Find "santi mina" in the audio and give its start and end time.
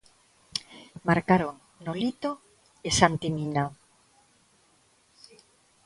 2.99-3.63